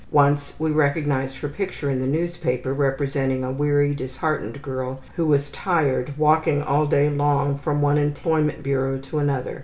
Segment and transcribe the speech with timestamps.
[0.09, 5.51] Once we recognized her picture in the newspaper representing a weary, disheartened girl who was
[5.51, 9.59] tired walking all day long from one employment bureau to another.